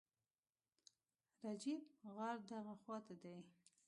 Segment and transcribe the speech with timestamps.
[1.45, 1.81] رجیب،
[2.15, 3.37] غار دغه خواته دی.